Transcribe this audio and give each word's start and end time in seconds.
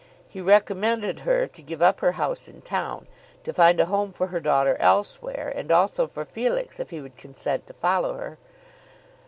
He 0.27 0.41
recommended 0.41 1.19
her 1.19 1.45
to 1.45 1.61
give 1.61 1.79
up 1.79 1.99
her 1.99 2.13
house 2.13 2.47
in 2.47 2.63
town, 2.63 3.05
to 3.43 3.53
find 3.53 3.79
a 3.79 3.85
home 3.85 4.11
for 4.13 4.29
her 4.33 4.39
daughter 4.39 4.75
elsewhere, 4.79 5.53
and 5.55 5.71
also 5.71 6.07
for 6.07 6.25
Felix 6.25 6.79
if 6.79 6.89
he 6.89 6.99
would 6.99 7.17
consent 7.17 7.67
to 7.67 7.73
follow 7.73 8.15
her. 8.15 8.39